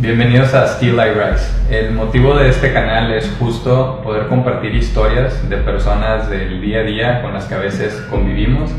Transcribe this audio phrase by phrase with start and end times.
[0.00, 1.46] Bienvenidos a Still I Rise.
[1.68, 6.82] El motivo de este canal es justo poder compartir historias de personas del día a
[6.84, 8.70] día con las que a veces convivimos,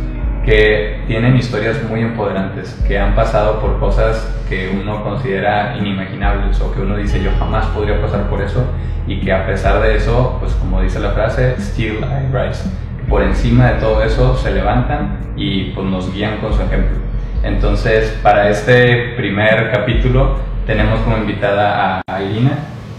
[0.43, 6.73] que tienen historias muy empoderantes, que han pasado por cosas que uno considera inimaginables o
[6.73, 8.65] que uno dice yo jamás podría pasar por eso
[9.05, 12.67] y que a pesar de eso, pues como dice la frase, Still I Rise.
[13.07, 16.97] Por encima de todo eso se levantan y pues nos guían con su ejemplo.
[17.43, 22.51] Entonces, para este primer capítulo tenemos como invitada a Irina.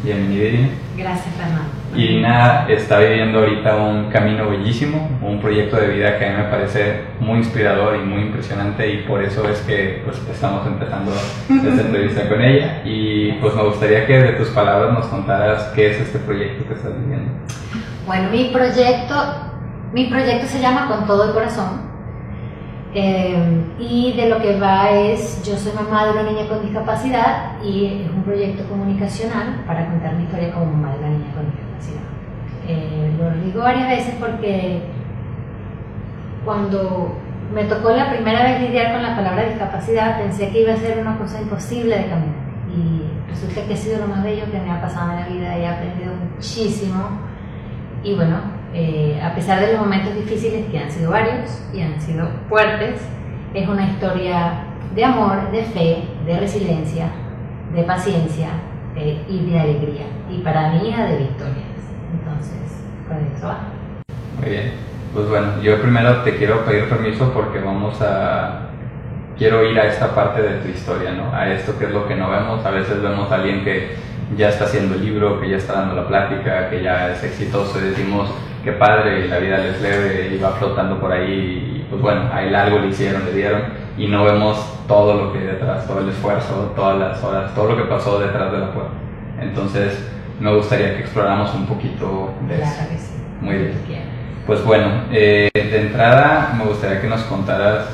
[0.02, 0.68] Bienvenida Irina.
[0.94, 1.70] Gracias Fernando.
[1.96, 6.50] Irina está viviendo ahorita un camino bellísimo, un proyecto de vida que a mí me
[6.50, 11.82] parece muy inspirador y muy impresionante y por eso es que pues, estamos empezando esta
[11.86, 16.00] entrevista con ella y pues me gustaría que de tus palabras nos contaras qué es
[16.00, 17.30] este proyecto que estás viviendo.
[18.06, 19.14] Bueno, mi proyecto,
[19.94, 21.91] mi proyecto se llama Con todo el corazón
[22.94, 27.62] eh, y de lo que va es, yo soy mamá de una niña con discapacidad
[27.62, 31.46] y es un proyecto comunicacional para contar mi historia como mamá de una niña con
[31.46, 32.02] discapacidad.
[32.68, 34.82] Eh, lo digo varias veces porque
[36.44, 37.16] cuando
[37.54, 40.98] me tocó la primera vez lidiar con la palabra discapacidad pensé que iba a ser
[40.98, 42.42] una cosa imposible de cambiar.
[42.74, 45.58] Y resulta que ha sido lo más bello que me ha pasado en la vida.
[45.58, 47.08] Y he aprendido muchísimo.
[48.02, 48.40] Y bueno,
[48.74, 53.00] eh, a pesar de los momentos difíciles que han sido varios y han sido fuertes,
[53.52, 57.06] es una historia de amor, de fe, de resiliencia,
[57.74, 58.48] de paciencia
[58.96, 60.06] eh, y de alegría.
[60.30, 61.72] Y para mí de victorias.
[62.12, 63.58] Entonces, con eso va.
[64.40, 64.72] Muy bien.
[65.12, 68.68] Pues bueno, yo primero te quiero pedir permiso porque vamos a...
[69.36, 71.34] Quiero ir a esta parte de tu historia, ¿no?
[71.34, 72.64] A esto que es lo que no vemos.
[72.64, 73.96] A veces vemos a alguien que
[74.36, 77.78] ya está haciendo el libro, que ya está dando la plática, que ya es exitoso
[77.78, 78.30] y decimos,
[78.62, 82.42] qué padre, la vida les leve y va flotando por ahí y pues bueno, a
[82.42, 83.62] él algo le hicieron, le dieron
[83.98, 87.72] y no vemos todo lo que hay detrás, todo el esfuerzo, todas las horas, todo
[87.72, 88.92] lo que pasó detrás de la puerta.
[89.40, 92.88] Entonces, me gustaría que exploráramos un poquito de claro eso.
[92.90, 93.14] Que sí.
[93.40, 93.72] Muy bien.
[94.46, 97.86] Pues bueno, eh, de entrada me gustaría que nos contaras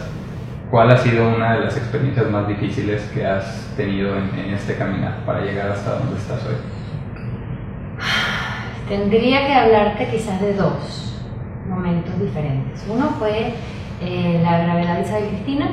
[0.71, 4.77] cuál ha sido una de las experiencias más difíciles que has tenido en, en este
[4.77, 6.78] caminar para llegar hasta donde estás hoy.
[8.89, 11.21] Tendría que hablarte quizás de dos
[11.69, 12.87] momentos diferentes.
[12.89, 13.53] Uno fue
[14.01, 15.69] eh, la gravedad de Isabel Cristina,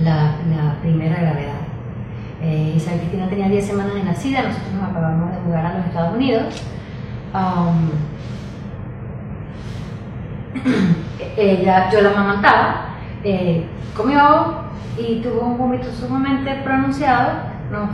[0.00, 0.36] la,
[0.82, 1.60] primera gravedad.
[2.42, 5.86] Eh, Isabel Cristina tenía 10 semanas de nacida, nosotros nos acabamos de mudar a los
[5.86, 6.62] Estados Unidos.
[7.34, 7.90] Um,
[11.36, 14.62] ella, yo la amamantaba, eh, comió
[14.96, 17.32] y tuvo un vómito sumamente pronunciado.
[17.72, 17.90] Nos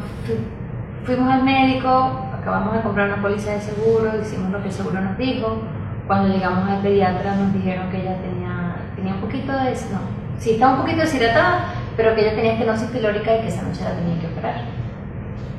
[1.05, 5.01] fuimos al médico, acabamos de comprar una póliza de seguro, hicimos lo que el seguro
[5.01, 5.63] nos dijo.
[6.07, 9.71] Cuando llegamos al pediatra nos dijeron que ella tenía, tenía un poquito de...
[9.91, 9.99] No,
[10.39, 11.65] sí, estaba un poquito deshidratada,
[11.97, 14.61] pero que ella tenía estenosis pilórica y que esa noche la tenía que operar.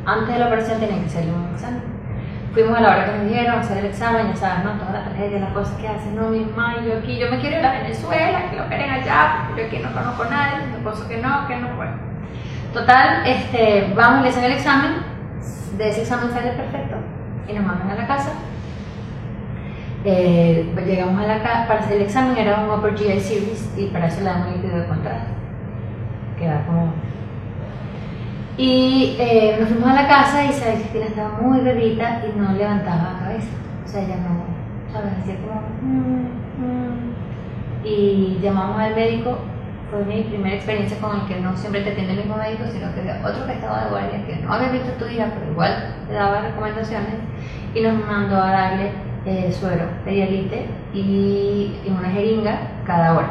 [0.05, 1.81] Antes de la operación tenía que hacerle un examen.
[2.53, 4.71] Fuimos a la hora que nos dijeron a hacer el examen, ya sabes, ¿no?
[4.79, 7.59] Toda la tragedia, las cosas que hacen, no, mi mamá, yo aquí, yo me quiero
[7.59, 11.05] ir a Venezuela, que lo operen allá, yo aquí no conozco a nadie, mi esposo
[11.09, 11.91] que no, que no puedo.
[12.73, 15.16] Total, este, vamos, le hacen el examen,
[15.77, 16.95] de ese examen sale perfecto
[17.47, 18.31] y nos mandan a la casa.
[20.05, 23.87] Eh, llegamos a la casa, para hacer el examen era un Upper GI Series y
[23.87, 25.27] para eso le damos líquido de contraste.
[26.37, 26.93] Queda como.
[28.57, 32.53] Y eh, nos fuimos a la casa y Isabel Cristina estaba muy bebita y no
[32.53, 33.49] levantaba la cabeza.
[33.83, 35.13] O sea, ella no, ¿sabes?
[35.19, 35.61] Hacía como.
[35.81, 36.25] Mm,
[36.57, 37.13] mm.
[37.83, 39.37] Y llamamos al médico
[39.89, 42.93] fue mi primera experiencia con el que no siempre te atiende el mismo médico, sino
[42.93, 46.13] que otro que estaba de guardia que no había visto tu hija, pero igual te
[46.13, 47.15] daba recomendaciones
[47.73, 48.91] y nos mandó a darle
[49.25, 53.29] eh, suero de dialite y, y una jeringa cada hora.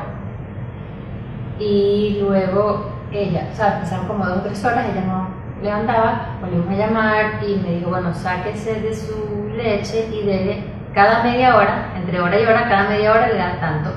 [1.58, 5.28] Y luego ella, o sea, pasaron como dos o tres horas, ella no
[5.62, 11.22] levantaba, volvimos a llamar y me dijo, bueno, sáquese de su leche y dele cada
[11.22, 13.90] media hora, entre hora y hora, cada media hora le da tanto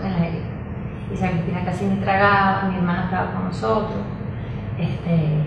[1.19, 3.99] San Cristina casi me tragaba, mi hermana estaba con nosotros,
[4.77, 5.43] este,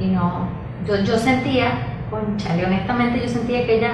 [0.00, 0.48] y no,
[0.86, 1.70] yo, yo sentía,
[2.10, 3.92] conchale, honestamente yo sentía que ella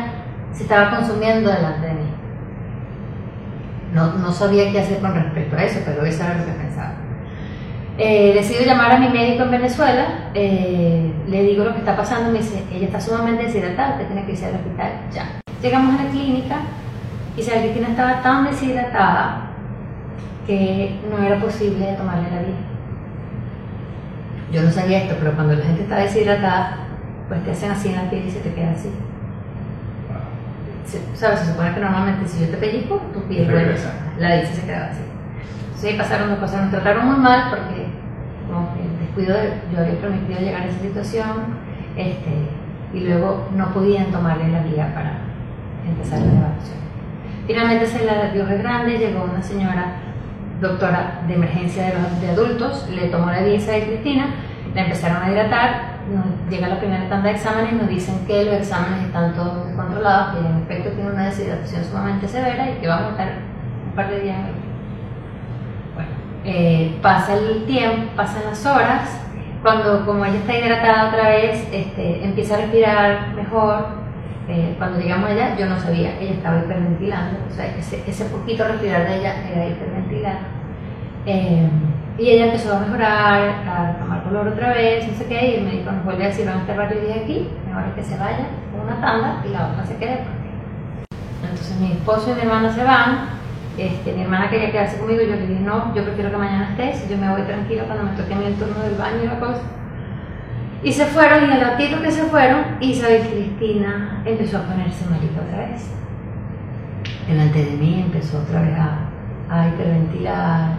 [0.52, 2.10] se estaba consumiendo delante de mí.
[3.93, 6.94] No, no sabía qué hacer con respecto a eso, pero eso era lo que pensaba.
[7.99, 12.31] Eh, decido llamar a mi médico en Venezuela, eh, le digo lo que está pasando,
[12.31, 15.40] me dice, ella está sumamente deshidratada, usted tiene que irse al hospital ya.
[15.62, 16.56] Llegamos a la clínica
[17.37, 19.45] y Cristina estaba tan deshidratada
[20.46, 22.56] que no era posible tomarle la vida.
[24.52, 26.78] Yo no sabía esto, pero cuando la gente está deshidratada,
[27.28, 28.90] pues te hacen así en la piel y se te queda así.
[31.14, 31.40] ¿Sabes?
[31.40, 33.48] Se supone que normalmente si yo te pellizco, tu piel
[34.19, 35.02] la dice se quedaba así.
[35.75, 37.87] Sí, pasaron dos cosas, nos trataron muy mal porque
[38.46, 41.26] como que el descuido, de, yo había permitido llegar a esa situación
[41.96, 42.31] este,
[42.94, 45.19] y luego no podían tomarle la vía para
[45.87, 46.78] empezar la evaluación.
[47.46, 49.96] Finalmente se la dio grande, llegó una señora
[50.60, 54.26] doctora de emergencia de, adultos, le tomó la visa de Cristina,
[54.74, 55.96] la empezaron a dilatar,
[56.48, 60.46] llega la primera tanda de exámenes nos dicen que los exámenes están todos controlados, que
[60.46, 63.28] en efecto tiene una deshidratación sumamente severa y que vamos a estar
[63.86, 64.36] un par de días
[65.94, 66.10] Bueno,
[66.44, 69.20] eh, pasa el tiempo, pasan las horas,
[69.62, 74.05] cuando como ella está hidratada otra vez, este, empieza a respirar mejor.
[74.48, 78.64] Eh, cuando llegamos allá, yo no sabía, ella estaba hiperventilando, o sea, ese, ese poquito
[78.64, 80.38] respirar de ella era hiperventilar.
[81.26, 81.69] Eh,
[82.19, 85.64] y ella empezó a mejorar, a tomar color otra vez, no sé qué, y el
[85.64, 88.16] médico nos vuelve a decir, vamos a estar varios días aquí, mejor es que se
[88.16, 88.46] vaya
[88.82, 90.20] una tanda y la otra se quede.
[91.42, 93.28] Entonces mi esposo y mi hermana se van,
[93.76, 97.08] este, mi hermana quería quedarse conmigo, yo le dije, no, yo prefiero que mañana estés,
[97.10, 99.60] yo me voy tranquila cuando me toque el turno del baño y la cosa.
[100.82, 105.40] Y se fueron, y al ratito que se fueron, Isabel Cristina empezó a ponerse malita
[105.40, 105.90] otra vez.
[107.26, 108.99] Delante de mí empezó otra vez a,
[109.50, 110.75] a hiperventilar,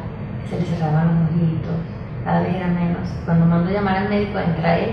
[0.49, 1.75] se le cerraban los ojitos,
[2.23, 3.09] cada vez era menos.
[3.25, 4.91] Cuando mando a llamar al médico, entra él,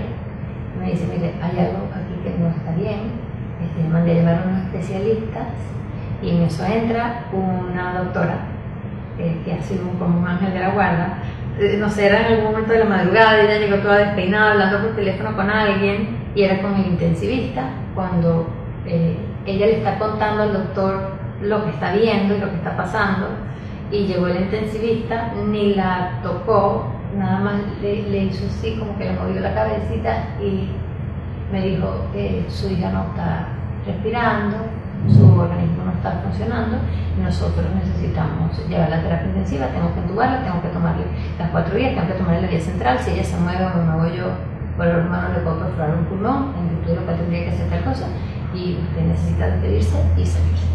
[0.79, 3.11] me dice, mire, hay algo aquí que no está bien,
[3.63, 5.47] este, mandé a llamar a unos especialistas
[6.21, 8.37] y en eso entra una doctora
[9.17, 11.17] que ha sido como un ángel de la guarda.
[11.59, 14.79] Eh, no sé, era en algún momento de la madrugada, ella llegó toda despeinada hablando
[14.81, 18.47] por teléfono con alguien y era con el intensivista cuando
[18.85, 19.15] eh,
[19.45, 21.11] ella le está contando al doctor
[21.41, 23.27] lo que está viendo y lo que está pasando
[23.91, 26.87] y llegó el intensivista, ni la tocó,
[27.17, 30.69] nada más le, hizo así, como que le movió la cabecita y
[31.51, 33.47] me dijo que su hija no está
[33.85, 34.57] respirando,
[35.09, 36.77] su organismo no está funcionando
[37.17, 41.05] y nosotros necesitamos llevar la terapia intensiva, tengo que entubarla, tengo que tomarle
[41.37, 43.83] las cuatro vías, tengo que tomarle la vía central, si ella se mueve o me
[43.83, 44.25] muevo yo
[44.77, 47.51] por el hermano le puedo perforar un pulmón, en virtud de lo que tendría que
[47.51, 48.07] hacer tal cosa
[48.53, 50.65] y usted necesita despedirse y salirse.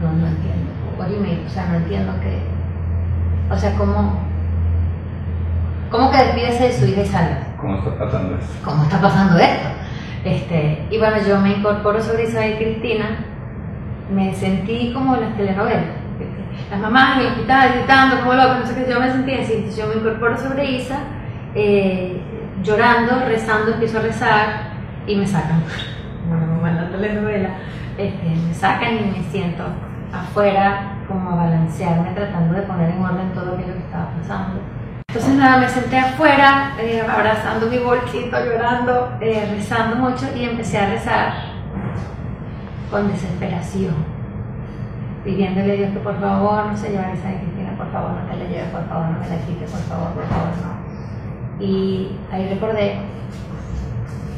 [0.00, 1.46] No, no entiendo.
[1.46, 2.42] o sea, no entiendo que.
[3.52, 4.18] O sea, ¿cómo.
[5.90, 7.38] ¿Cómo que despídese de su hija y salga?
[7.60, 8.52] ¿Cómo está pasando esto?
[8.64, 9.68] ¿Cómo está pasando esto?
[10.24, 13.24] Este, y bueno, yo me incorporo sobre Isabel Cristina,
[14.12, 16.02] me sentí como las telenovelas.
[16.70, 19.66] Las mamás en el hospital gritando como locas, no sé qué, yo me sentí así.
[19.76, 20.98] Yo me incorporo sobre Isa,
[21.54, 22.20] eh,
[22.62, 24.46] llorando, rezando, empiezo a rezar
[25.06, 25.62] y me sacan.
[26.28, 27.50] Bueno, como en la telenovela,
[27.98, 29.64] este, me sacan y me siento
[30.12, 34.60] afuera como a balancearme tratando de poner en orden todo aquello que estaba pasando.
[35.12, 40.78] Entonces nada, me senté afuera eh, abrazando mi bolsito, llorando, eh, rezando mucho y empecé
[40.78, 41.34] a rezar
[42.90, 43.94] con desesperación,
[45.22, 48.38] pidiéndole a Dios que por favor no se llevara esa Cristina, por favor no te
[48.38, 51.62] la lleve, por favor no me la quite, por favor, por favor no.
[51.62, 52.96] Y ahí recordé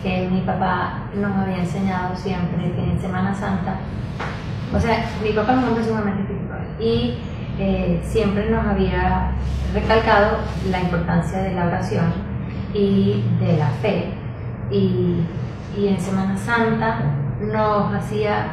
[0.02, 3.76] que mi papá nos había enseñado siempre que en Semana Santa
[4.74, 6.66] o sea, mi papá es un hombre sumamente espiritual
[7.58, 9.32] eh, siempre nos había
[9.72, 10.38] recalcado
[10.70, 12.12] la importancia de la oración
[12.72, 14.12] y de la fe.
[14.70, 15.20] Y,
[15.76, 17.00] y en Semana Santa
[17.40, 18.46] nos hacía,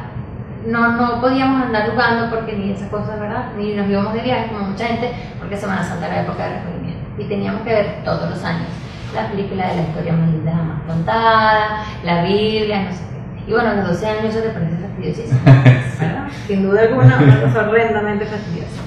[0.66, 3.52] no, no podíamos andar jugando porque ni esas cosas, ¿verdad?
[3.56, 7.02] Ni nos íbamos de viaje como mucha gente, porque Semana Santa era época de recogimiento.
[7.18, 8.68] Y teníamos que ver todos los años
[9.14, 13.50] la película de la historia más linda jamás contada, la Biblia, no sé qué.
[13.50, 15.40] Y bueno, a los 12 años eso te parece fastidiosísimo.
[16.46, 17.18] Sin duda alguna,
[17.54, 18.80] horrendamente fastidiosa.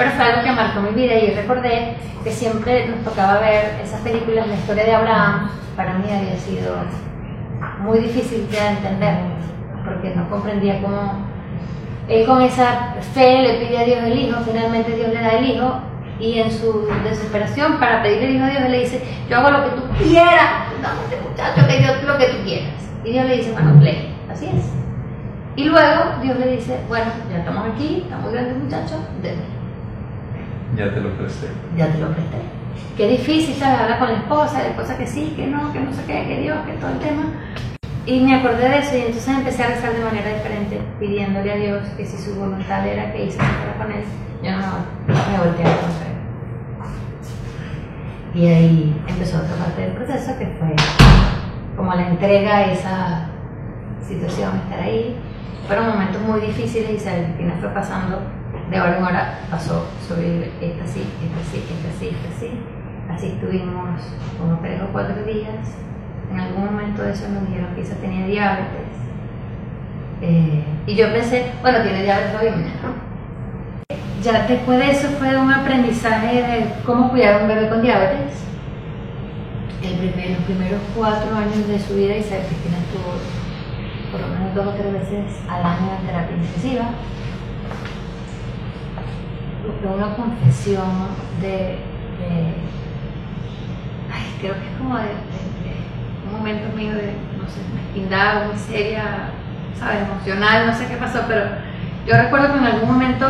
[0.00, 4.00] Pero fue algo que marcó mi vida y recordé que siempre nos tocaba ver esas
[4.00, 6.74] películas, la historia de Abraham, para mí había sido
[7.80, 9.18] muy difícil de entender,
[9.84, 11.26] porque no comprendía cómo
[12.08, 15.50] él con esa fe le pide a Dios el hijo, finalmente Dios le da el
[15.50, 15.82] hijo,
[16.18, 19.64] y en su desesperación para pedirle el hijo a Dios, le dice, yo hago lo
[19.64, 22.72] que tú quieras, dame este muchacho que Dios lo que tú quieras.
[23.04, 24.64] Y Dios le dice, bueno, play, así es.
[25.56, 29.59] Y luego Dios le dice, bueno, ya estamos aquí, está muy grande el muchacho, denme.
[30.76, 31.48] Ya te lo presté.
[31.76, 32.36] Ya te lo presté.
[32.96, 33.80] Qué difícil, ¿sabes?
[33.80, 36.40] Hablar con la esposa, la esposa que sí, que no, que no sé qué, que
[36.40, 37.22] Dios, que todo el tema.
[38.06, 41.56] Y me acordé de eso y entonces empecé a rezar de manera diferente, pidiéndole a
[41.56, 44.04] Dios que si su voluntad era que hice fuera con él,
[44.42, 44.58] yo no
[45.06, 46.20] me volteara contra él.
[48.34, 50.74] Y ahí empezó otra parte del proceso que fue
[51.76, 53.28] como la entrega a esa
[54.06, 55.16] situación, estar ahí,
[55.66, 58.20] fueron momentos muy difíciles y Cristina fue pasando
[58.70, 62.50] de hora en hora, pasó sobre esta sí, esta sí, esta sí, esta sí.
[63.10, 64.00] Así estuvimos
[64.38, 65.74] como tres o cuatro días.
[66.30, 68.90] En algún momento de eso nos dijeron que ella tenía diabetes.
[70.22, 73.10] Eh, y yo pensé, bueno, tiene diabetes hoy, ¿no?
[74.22, 78.44] Ya después de eso fue un aprendizaje de cómo cuidar a un bebé con diabetes.
[79.82, 83.14] el primer, los primeros cuatro años de su vida Isabel Cristina estuvo
[84.12, 86.90] por lo menos dos o tres veces al año en terapia intensiva.
[89.82, 91.08] Una confesión
[91.40, 91.78] de,
[94.12, 95.10] ay, creo que es como de,
[96.26, 99.30] un momento mío de, no sé, mezquindad, muy seria,
[99.78, 100.02] ¿sabes?
[100.02, 101.42] Emocional, no sé qué pasó, pero
[102.06, 103.26] yo recuerdo que en algún momento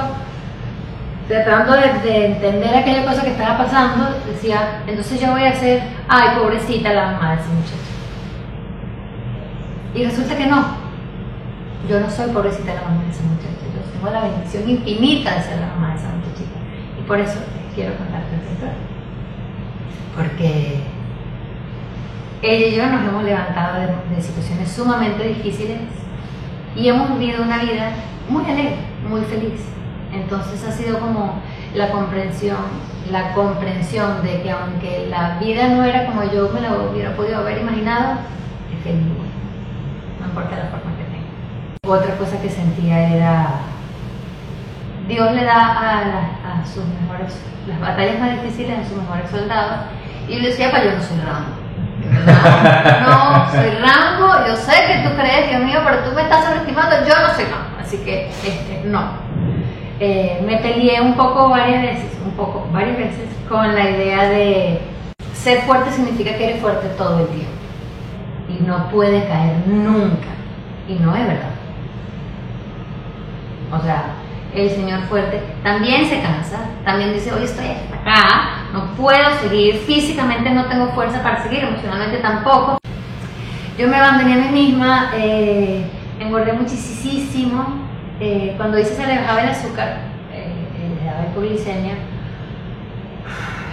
[1.26, 5.82] tratando de, de entender aquella cosa que estaba pasando, decía, entonces yo voy a ser,
[6.08, 7.90] ay, pobrecita la mamá de ese muchacho.
[9.94, 10.80] Y resulta que no.
[11.88, 13.50] Yo no soy pobrecita la mamá de ese muchacho.
[14.00, 16.58] Tengo la bendición infinita de ser la mamá de esa muchachita.
[16.98, 17.38] Y por eso
[17.74, 18.74] quiero contarte esta historia.
[20.16, 20.80] Porque
[22.42, 25.80] ella y yo nos hemos levantado de, de situaciones sumamente difíciles
[26.74, 27.92] y hemos vivido una vida
[28.28, 28.76] muy alegre,
[29.08, 29.60] muy feliz.
[30.12, 31.34] Entonces ha sido como
[31.74, 32.56] la comprensión,
[33.10, 37.38] la comprensión de que aunque la vida no era como yo me la hubiera podido
[37.38, 38.14] haber imaginado,
[38.74, 39.04] es feliz.
[40.20, 41.96] No importa la forma que tenga.
[41.98, 43.69] Otra cosa que sentía era
[45.10, 49.28] Dios le da a, la- a sus mejores, las batallas más difíciles a sus mejores
[49.30, 49.80] soldados.
[50.28, 51.60] Y yo decía, pues yo no soy Rambo.
[53.06, 56.96] No, soy Rambo, yo sé que tú crees, Dios mío, pero tú me estás sobreestimando,
[57.06, 57.76] yo no soy Rambo.
[57.80, 59.02] Así que, este, no.
[59.98, 64.80] Eh, me peleé un poco varias veces, un poco, varias veces, con la idea de
[65.34, 67.50] ser fuerte significa que eres fuerte todo el tiempo.
[68.48, 70.28] Y no puede caer nunca.
[70.88, 71.50] Y no es verdad.
[73.72, 74.04] O sea,
[74.54, 80.50] el señor fuerte también se cansa, también dice, oye, estoy acá, no puedo seguir, físicamente
[80.50, 82.78] no tengo fuerza para seguir, emocionalmente tampoco.
[83.78, 85.84] Yo me abandoné a mí misma, eh,
[86.18, 87.80] engordé muchísimo,
[88.20, 90.00] eh, cuando dice se le bajaba el azúcar,
[90.32, 91.94] eh, eh, le daba hipoglicemia,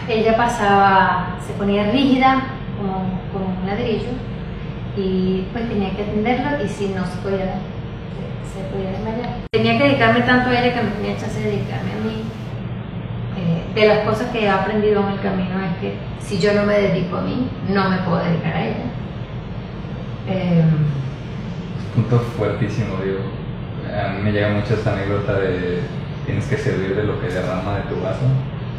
[0.07, 2.43] ella pasaba, se ponía rígida
[2.77, 3.17] como,
[3.59, 4.09] un ladrillo
[4.95, 7.55] y pues tenía que atenderlo y si no se podía,
[8.47, 8.91] se, se podía
[10.07, 12.23] dedicarme tanto a ella que no tenía chance de dedicarme a mí.
[13.37, 16.63] Eh, de las cosas que he aprendido en el camino es que si yo no
[16.63, 18.75] me dedico a mí, no me puedo dedicar a ella.
[20.27, 20.63] Eh,
[21.95, 23.19] Punto fuertísimo, digo.
[23.87, 25.81] A mí me llega mucho esta anécdota de
[26.25, 28.25] tienes que servir de lo que derrama de tu vaso,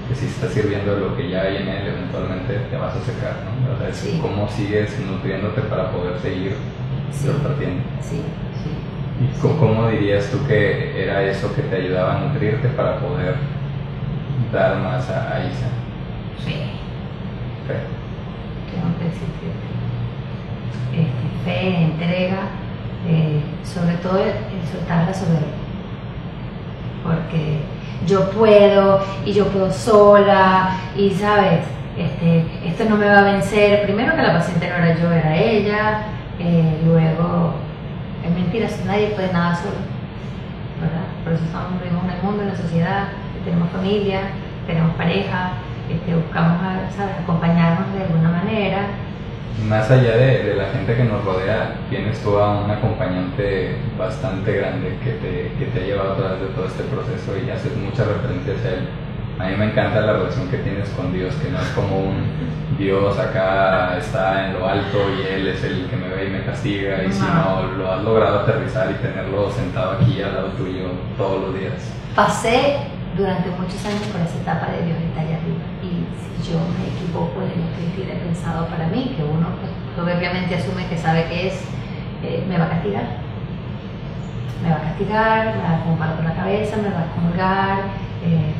[0.08, 3.00] que si estás sirviendo de lo que ya hay en él, eventualmente te vas a
[3.00, 3.74] secar, ¿no?
[3.74, 4.18] O sea, es Sí.
[4.20, 6.54] cómo sigues nutriéndote para poder seguir
[7.10, 7.26] Sí.
[7.28, 7.82] repartiendo.
[8.02, 8.22] sí, sí.
[9.20, 13.34] ¿Y co- cómo dirías tú que era eso que te ayudaba a nutrirte para poder
[14.52, 15.66] dar más a, a Isa?
[16.44, 16.54] Sí.
[17.66, 17.74] Fe.
[18.70, 21.10] tengo que decir que este,
[21.44, 22.38] fe, entrega,
[23.06, 25.48] eh, sobre todo el, el soltar la soberbia.
[27.02, 27.58] Porque
[28.06, 31.60] yo puedo y yo puedo sola y sabes,
[31.96, 33.82] este, esto no me va a vencer.
[33.82, 36.02] Primero que la paciente no era yo, era ella.
[36.38, 37.54] eh, luego,
[38.56, 39.76] es mentira, nadie puede nada solo.
[40.80, 41.04] ¿verdad?
[41.24, 43.08] Por eso estamos, vivimos en el mundo, en la sociedad,
[43.44, 44.20] tenemos familia,
[44.66, 45.52] tenemos pareja,
[45.90, 46.60] este, buscamos
[46.96, 47.16] ¿sabes?
[47.22, 48.86] acompañarnos de alguna manera.
[49.68, 54.52] Más allá de, de la gente que nos rodea, tienes tú a un acompañante bastante
[54.52, 57.76] grande que te, que te ha llevado a través de todo este proceso y haces
[57.76, 58.88] muchas referencias a él.
[59.38, 62.26] A mí me encanta la relación que tienes con Dios, que no es como un
[62.76, 66.44] Dios acá está en lo alto y Él es el que me ve y me
[66.44, 70.90] castiga, y si no, lo has logrado aterrizar y tenerlo sentado aquí al lado tuyo
[71.16, 71.74] todos los días.
[72.14, 72.78] Pasé
[73.16, 75.66] durante muchos años por esa etapa de Dios está allá arriba.
[75.82, 76.06] Y
[76.42, 80.54] si yo me equivoco en lo que tiene pensado para mí, que uno pues, obviamente
[80.54, 81.64] asume que sabe que es,
[82.22, 83.04] eh, me va a castigar.
[84.62, 87.78] Me va a castigar, me va a tumbar por la cabeza, me va a comulgar,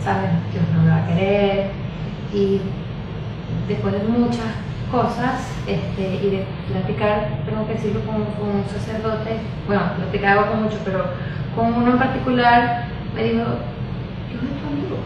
[0.00, 0.30] ¿sabes?
[0.52, 1.70] Dios no me va a querer.
[2.32, 2.60] Y
[3.66, 4.46] después de muchas
[4.90, 10.62] cosas este, y de platicar, tengo que decirlo con, con un sacerdote, bueno, platicaba con
[10.64, 11.04] muchos, pero
[11.54, 13.44] con uno en particular me dijo,
[14.28, 14.96] Dios es tu amigo,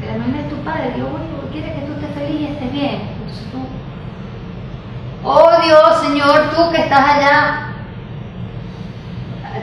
[0.00, 3.00] pero no es tu padre, Dios que quiere que tú estés feliz y estés bien.
[3.18, 3.58] Entonces tú,
[5.24, 7.66] oh Dios, Señor, tú que estás allá,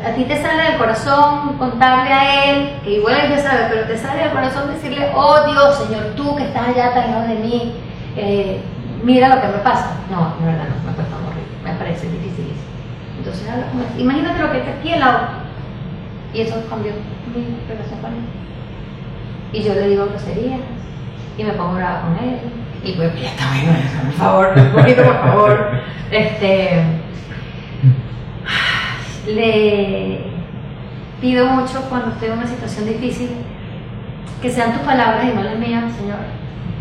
[0.03, 3.87] a, ti te sale del corazón contarle a Él, que igual Él ya sabe, pero
[3.87, 7.35] te sale del corazón decirle, oh Dios, Señor, tú que estás allá tan lejos de
[7.35, 7.73] mí,
[8.15, 8.61] eh,
[9.03, 9.97] mira lo que me pasa.
[10.09, 12.53] No, de verdad no, me cuesta morir, me parece difícil.
[13.17, 13.47] Entonces,
[13.97, 15.19] imagínate lo que está aquí al lado.
[16.33, 16.91] Y eso cambió
[17.33, 18.25] mi relación con él.
[19.53, 20.61] Y yo le digo groserías,
[21.37, 22.39] y me pongo brava con él,
[22.83, 25.71] y pues ya está bueno, por favor, un poquito por favor.
[26.13, 26.83] Este,
[29.27, 30.19] le
[31.21, 33.29] pido mucho cuando estoy en una situación difícil
[34.41, 36.17] que sean tus palabras y no las mías, Señor.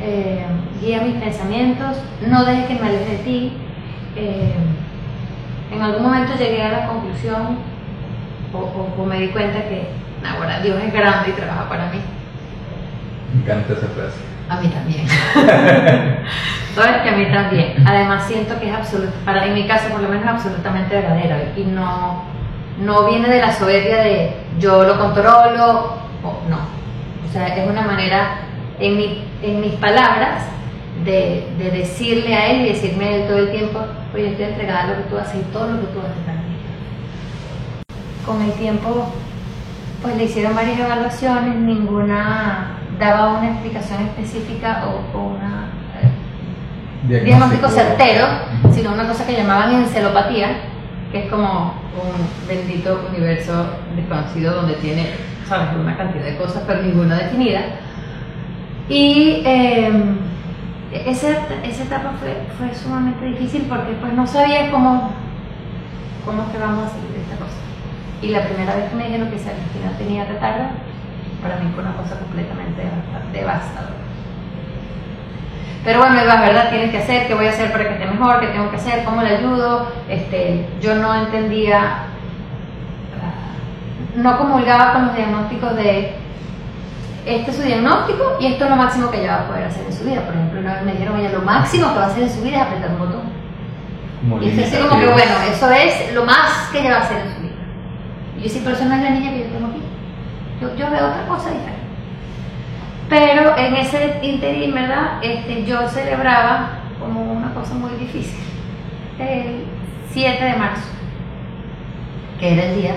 [0.00, 0.44] eh,
[0.80, 1.96] guía mis pensamientos,
[2.26, 3.52] no dejes que me aleje de ti.
[4.16, 4.52] Eh,
[5.72, 7.58] en algún momento llegué a la conclusión
[8.52, 9.88] o, me di cuenta que
[10.28, 11.98] ahora Dios es grande y trabaja para mí.
[13.32, 14.31] Me encanta esa frase.
[14.52, 15.06] A mí también.
[16.74, 17.74] Sabes que a mí también.
[17.86, 21.64] Además siento que es absoluto, para en mi caso por lo menos absolutamente verdadero y
[21.64, 22.22] no,
[22.78, 26.58] no viene de la soberbia de yo lo controlo o no.
[27.26, 28.40] O sea, es una manera
[28.78, 30.44] en, mi, en mis palabras
[31.04, 33.80] de, de, decirle a él y decirme a él todo el tiempo,
[34.14, 36.38] oye, estoy entregada a lo que tú haces y todo lo que tú haces para
[36.38, 36.56] mí.
[38.26, 39.12] Con el tiempo,
[40.02, 45.68] pues le hicieron varias evaluaciones, ninguna daba una explicación específica o, o una
[46.00, 48.26] eh, diagnóstico certero,
[48.72, 50.48] sino una cosa que llamaban encelopatía,
[51.10, 55.10] que es como un bendito universo desconocido donde tiene,
[55.46, 57.60] sabes, una cantidad de cosas, pero ninguna definida.
[58.88, 60.16] Y em,
[60.92, 61.30] esa,
[61.64, 65.12] esa, etapa fue, fue, sumamente difícil porque pues no sabía cómo,
[66.24, 67.56] cómo que vamos a salir de esta cosa.
[68.22, 70.64] Y la primera vez que me dijeron que no tenía retardo,
[71.42, 72.82] para mí fue una cosa completamente
[73.32, 73.92] devastadora.
[75.84, 78.40] Pero bueno, la verdad, tienes que hacer, qué voy a hacer para que esté mejor,
[78.40, 79.88] qué tengo que hacer, cómo le ayudo.
[80.08, 82.04] Este, yo no entendía,
[84.14, 86.22] no comulgaba con los diagnósticos de
[87.24, 89.86] este es su diagnóstico y esto es lo máximo que ella va a poder hacer
[89.86, 90.22] en su vida.
[90.22, 92.42] Por ejemplo, una vez me dijeron, oye, lo máximo que va a hacer en su
[92.42, 94.42] vida es apretar un botón.
[94.42, 97.18] y es así como que, bueno, eso es lo más que ella va a hacer
[97.18, 97.52] en su vida.
[98.38, 99.71] Y yo sí, pero eso no es la niña que yo tengo.
[100.62, 101.82] Yo, veo otra cosa diferente.
[103.08, 105.22] Pero en ese interín, ¿verdad?
[105.22, 108.38] Este, yo celebraba como una cosa muy difícil.
[109.18, 109.64] El
[110.10, 110.88] 7 de marzo,
[112.38, 112.94] que era el día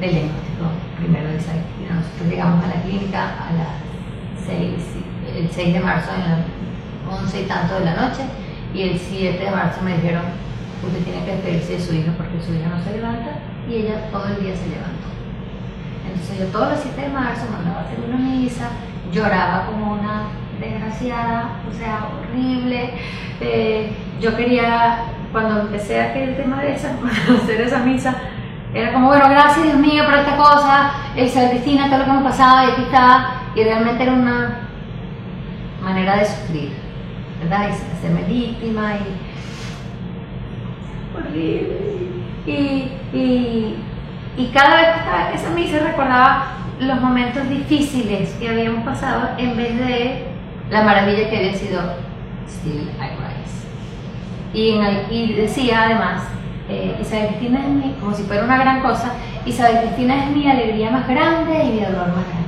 [0.00, 0.66] del diagnóstico
[0.98, 1.62] primero de salud.
[1.88, 4.74] Nosotros llegamos a la clínica a las 6,
[5.36, 8.22] el 6 de marzo, a las 11 y tanto de la noche,
[8.74, 10.22] y el 7 de marzo me dijeron,
[10.84, 14.10] usted tiene que despedirse de su hija porque su hija no se levanta, y ella
[14.10, 14.93] todo el día se levantó.
[16.14, 18.70] Entonces yo todos los 7 de marzo mandaba a hacer una misa,
[19.12, 20.28] lloraba como una
[20.60, 22.94] desgraciada, o sea, horrible.
[23.40, 26.94] Eh, yo quería, cuando empecé a hacer el tema de esa,
[27.42, 28.14] hacer esa misa,
[28.72, 32.24] era como, bueno, gracias Dios mío por esta cosa, esa Cristina, todo lo que hemos
[32.24, 33.40] pasado y aquí está.
[33.54, 34.68] Y realmente era una
[35.80, 36.72] manera de sufrir,
[37.40, 37.68] ¿verdad?
[37.68, 39.16] Y hacerme víctima y.
[41.16, 41.94] horrible.
[42.46, 42.52] Y,
[43.16, 43.76] y,
[44.36, 46.46] y cada vez que estaba en esa misa recordaba
[46.80, 50.26] los momentos difíciles que habíamos pasado en vez de
[50.70, 51.80] la maravilla que había sido
[52.48, 53.64] Still I Rise.
[54.52, 56.22] Y, y decía además,
[56.68, 59.12] eh, Isabel Cristina es mi, como si fuera una gran cosa,
[59.44, 62.44] Isabel Cristina es mi alegría más grande y mi dolor más grande.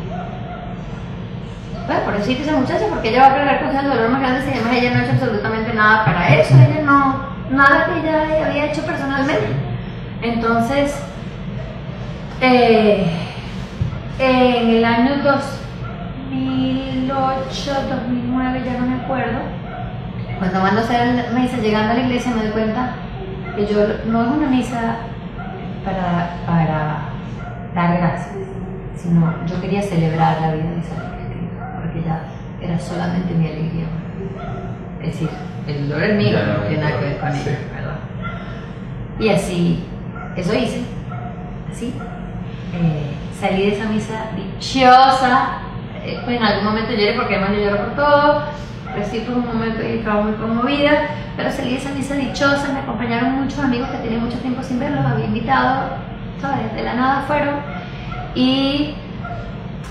[1.86, 4.42] Bueno, por eso esa muchacha, porque ella va a cargar con el dolor más grande
[4.42, 8.46] si además ella no ha hecho absolutamente nada para eso, ella no, nada que ella
[8.46, 9.46] había hecho personalmente.
[10.22, 11.00] Entonces,
[12.40, 13.06] eh,
[14.18, 19.40] en el año 2008, 2009, ya no me acuerdo,
[20.38, 22.94] cuando mando a hacer la misa, llegando a la iglesia me doy cuenta
[23.56, 24.96] que yo no es una misa
[25.84, 27.10] para, para
[27.74, 28.36] dar gracias,
[28.96, 32.22] sino yo quería celebrar la vida de Isabel Cristina, porque ya
[32.60, 33.86] era solamente mi alegría.
[35.00, 35.28] Es decir,
[35.66, 37.98] el dolor es mío, no tiene nada que ver con ella, ¿verdad?
[39.18, 39.84] Y así,
[40.36, 40.82] eso hice,
[41.70, 41.94] así.
[42.74, 45.58] Eh, salí de esa misa dichosa,
[46.04, 48.42] eh, en algún momento lloré porque además yo lloro por todo,
[48.92, 52.72] pero sí fue un momento y estaba muy conmovida, pero salí de esa misa dichosa,
[52.72, 55.90] me acompañaron muchos amigos que tenía mucho tiempo sin verlos, había invitado,
[56.40, 56.74] ¿sabes?
[56.74, 57.56] De la nada fueron,
[58.34, 58.94] y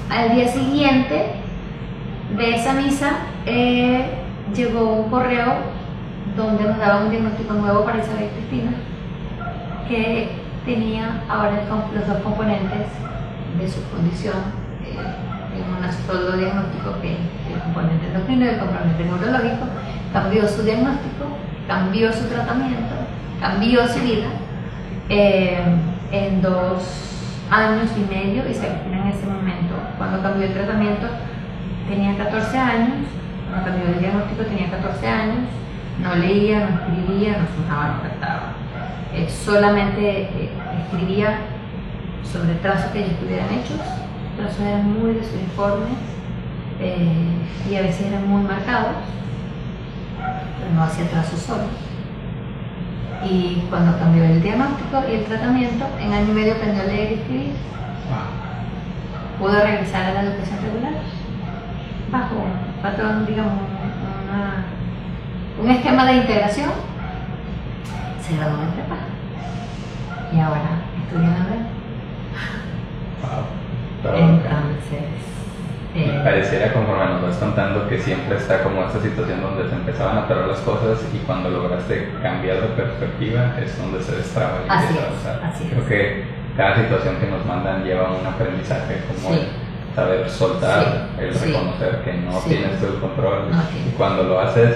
[0.09, 1.31] al día siguiente
[2.35, 3.11] de esa misa
[3.45, 4.05] eh,
[4.53, 5.55] llegó un correo
[6.35, 8.71] donde nos daba un diagnóstico nuevo para Isabel Cristina,
[9.87, 12.87] que tenía ahora los dos componentes
[13.57, 14.35] de su condición
[14.83, 14.97] eh,
[15.55, 17.13] en un solo diagnóstico que
[17.53, 19.65] el componente endocrino y el componente neurológico,
[20.11, 21.25] cambió su diagnóstico,
[21.67, 22.95] cambió su tratamiento,
[23.39, 24.27] cambió su vida
[25.09, 25.59] eh,
[26.11, 27.05] en dos
[27.49, 31.07] años y medio y se en ese momento, cuando cambió el tratamiento,
[31.87, 33.07] tenía 14 años,
[33.49, 35.45] cuando cambió el diagnóstico tenía 14 años,
[36.01, 38.54] no leía, no escribía, no fumaba, no cantaba.
[39.13, 40.29] Eh, solamente
[40.83, 41.37] escribía
[42.23, 43.79] sobre trazos que ellos tuvieran hechos.
[44.37, 45.97] Trazos eran muy desuniformes
[46.81, 47.37] eh,
[47.69, 48.95] y a veces eran muy marcados,
[50.59, 51.71] pero no hacía trazos solos.
[53.23, 57.11] Y cuando cambió el diagnóstico y el tratamiento, en año y medio aprendió a leer
[57.11, 57.53] y escribir.
[59.39, 60.93] Pudo regresar a la educación regular
[62.11, 63.85] bajo un patrón, digamos, un
[64.25, 64.65] una,
[65.61, 66.69] un esquema de integración,
[68.27, 68.95] se graduó en prepa.
[70.33, 71.45] Y ahora estudia en la.
[73.21, 73.45] Wow.
[74.03, 75.01] Pero, Entonces,
[75.95, 80.17] eh, pareciera conforme nos vas contando que siempre está como esta situación donde se empezaban
[80.17, 84.69] a parar las cosas y cuando lograste cambiar de perspectiva es donde se destraba y
[84.69, 85.51] Así empieza a es, avanzar.
[85.51, 85.87] así Creo es.
[85.87, 86.23] que
[86.57, 89.39] cada situación que nos mandan lleva un aprendizaje como Sí.
[89.41, 90.83] el saber soltar,
[91.17, 91.45] Sí, el sí.
[91.51, 92.49] reconocer que no Sí.
[92.49, 93.57] tienes todo el control No
[93.87, 94.75] y cuando lo haces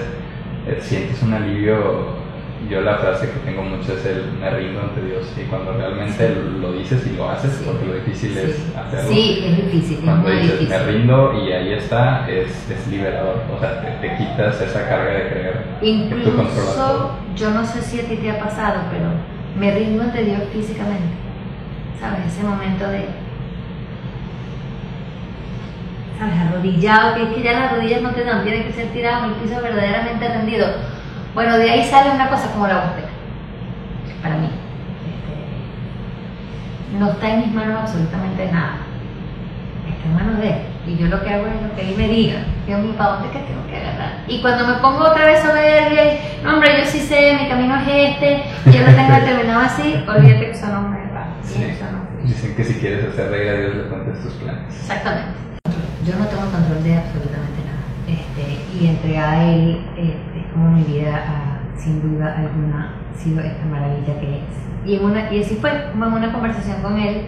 [0.66, 2.19] eh, sientes un alivio.
[2.68, 6.28] Yo la frase que tengo mucho es el me rindo ante Dios y cuando realmente
[6.28, 6.58] Sí.
[6.60, 7.64] lo dices y lo haces Sí.
[7.66, 9.10] porque lo difícil es hacerlo.
[9.10, 10.68] sí, es difícil, es Cuando muy dices difícil.
[10.86, 13.42] me rindo y ahí está, es, es liberador.
[13.56, 17.16] O sea, te, te quitas esa carga de creer que tú controlas todo.
[17.30, 19.06] Incluso, yo no sé si a ti te ha pasado, pero
[19.58, 21.14] me rindo ante Dios físicamente.
[21.98, 22.26] ¿Sabes?
[22.26, 23.06] Ese momento de.
[26.18, 26.34] ¿Sabes?
[26.38, 29.30] Arrodillado, que es que ya las rodillas no te dan, tienes que ser tirado en
[29.30, 30.66] el piso verdaderamente rendido.
[31.34, 33.08] Bueno, de ahí sale una cosa como la Huasteca.
[34.22, 34.50] Para mí.
[35.06, 38.78] Este, no está en mis manos absolutamente nada.
[39.88, 40.56] Está en manos de él.
[40.86, 42.40] Y yo lo que hago es lo que él me diga.
[42.66, 44.24] Dios mío, ¿para dónde es que tengo que agarrar?
[44.26, 47.76] Y cuando me pongo otra vez soberbia, y, no hombre, yo sí sé, mi camino
[47.76, 51.28] es este, yo lo tengo determinado así, olvídate que eso no me va.
[51.42, 51.62] Sí.
[51.62, 52.34] eso no fluye.
[52.34, 54.74] Dicen que si quieres hacer reír a Dios, le cuentes tus planes.
[54.74, 55.30] Exactamente.
[56.04, 57.84] Yo no tengo control de absolutamente nada.
[58.08, 63.40] Este, y entregada a él, eh, es como mi vida, ha, sin duda alguna, sido
[63.40, 64.44] esta maravilla que es.
[64.86, 67.26] Y, en una, y así fue, en una conversación con él,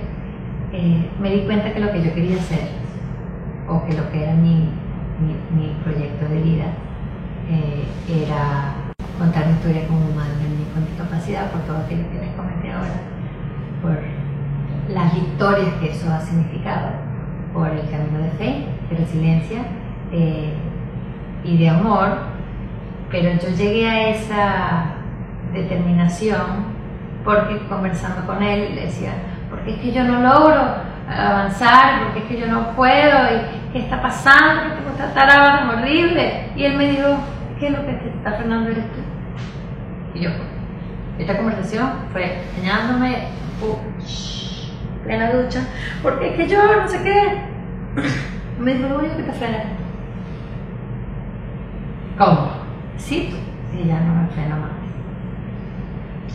[0.73, 2.69] eh, me di cuenta que lo que yo quería hacer,
[3.69, 4.71] o que lo que era mi,
[5.21, 6.65] mi, mi proyecto de vida,
[7.51, 8.75] eh, era
[9.19, 10.33] contar mi historia como madre
[10.73, 13.01] con discapacidad, por todo aquello que les comenté ahora,
[13.83, 13.99] por
[14.93, 16.89] las victorias que eso ha significado,
[17.53, 19.63] por el camino de fe, de resiliencia
[20.13, 20.55] eh,
[21.45, 22.32] y de amor,
[23.13, 24.85] pero yo llegué a esa
[25.53, 26.73] determinación
[27.25, 29.13] porque conversando con él le decía,
[29.51, 30.61] porque es que yo no logro
[31.09, 35.69] avanzar, porque es que yo no puedo, y qué está pasando, que tengo esta tan
[35.69, 36.51] horrible.
[36.57, 37.19] Y él me dijo,
[37.61, 39.01] ¿qué es lo que te está frenando eres tú?
[40.15, 40.31] Y yo,
[41.19, 43.29] esta conversación fue enseñándome,
[43.63, 45.61] uh, plena ducha,
[46.03, 47.43] porque es que yo no sé qué.
[48.59, 49.65] Me dijo, lo único que te frena.
[52.17, 52.52] ¿Cómo?
[53.05, 53.37] Sí, tú.
[53.79, 54.71] Y ya no me freno más.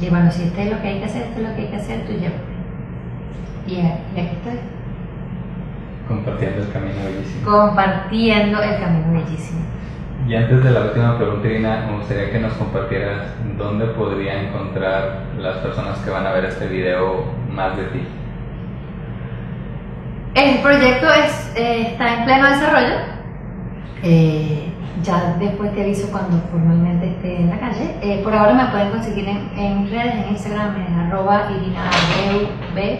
[0.01, 1.67] Y bueno, si esto es lo que hay que hacer, esto es lo que hay
[1.69, 2.37] que hacer, tú llévate.
[3.67, 3.79] Y, y
[4.19, 4.59] aquí estoy,
[6.07, 7.51] Compartiendo el camino bellísimo.
[7.51, 9.59] compartiendo el camino bellísimo.
[10.27, 13.27] Y antes de la última pregunta, Irina, me gustaría que nos compartieras
[13.57, 18.01] dónde podría encontrar las personas que van a ver este video más de ti.
[20.35, 22.95] El proyecto es, eh, está en pleno desarrollo.
[24.03, 24.71] Eh,
[25.03, 27.95] ya después te aviso cuando formalmente esté en la calle.
[28.01, 31.89] Eh, por ahora me pueden conseguir en, en mis redes, en Instagram, en arroba Irina
[31.89, 32.97] Abreu B,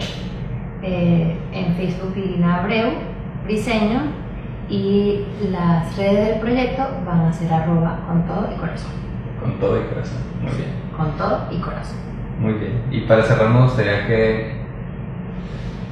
[0.82, 2.90] eh, en Facebook Irina Abreu,
[3.44, 4.00] Briseño,
[4.68, 8.92] y las redes del proyecto van a ser arroba con todo y corazón.
[9.40, 10.18] Con todo y corazón.
[10.42, 10.68] Muy bien.
[10.96, 11.98] Con todo y corazón.
[12.38, 12.82] Muy bien.
[12.90, 14.57] Y para cerrar, me gustaría que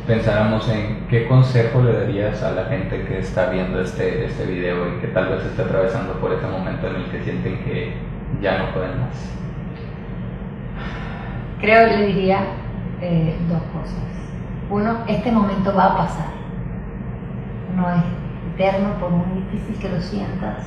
[0.06, 4.88] pensáramos en qué consejo le darías a la gente que está viendo este, este video
[4.88, 7.94] y que tal vez esté atravesando por ese momento en el que sienten que
[8.40, 9.32] ya no pueden más.
[11.60, 12.38] Creo que le diría
[13.00, 14.04] eh, dos cosas.
[14.70, 16.28] Uno, este momento va a pasar.
[17.74, 18.02] No es
[18.54, 20.66] eterno, por muy difícil que lo sientas,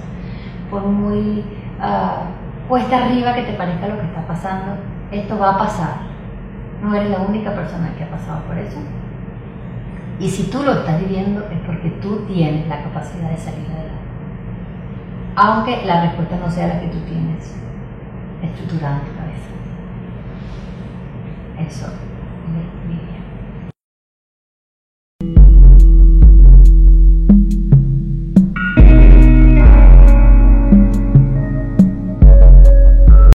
[0.69, 1.43] por muy
[1.79, 2.23] ah,
[2.67, 4.73] cuesta arriba que te parezca lo que está pasando,
[5.11, 5.93] esto va a pasar.
[6.83, 8.79] No eres la única persona que ha pasado por eso.
[10.19, 13.89] Y si tú lo estás viviendo es porque tú tienes la capacidad de salir adelante.
[15.35, 17.55] Aunque la respuesta no sea la que tú tienes
[18.41, 19.49] estructurada en tu cabeza.
[21.67, 22.08] Eso